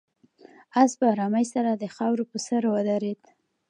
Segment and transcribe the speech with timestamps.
[0.81, 3.21] آس په آرامۍ سره د خاورو په سر ودرېد.